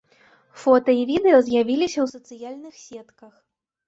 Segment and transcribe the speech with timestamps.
[0.61, 3.37] Фота і відэа з'явілася ў сацыяльных сетках.